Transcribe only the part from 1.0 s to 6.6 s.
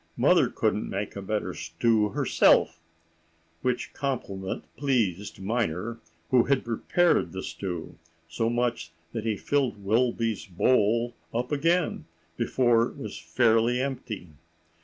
a better stew herself,"—which compliment pleased Minor, who